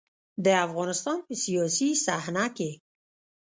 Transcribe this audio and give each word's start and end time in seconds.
د 0.45 0.47
افغانستان 0.65 1.17
په 1.27 1.33
سياسي 1.43 1.89
صحنه 2.05 2.45
کې. 2.57 2.71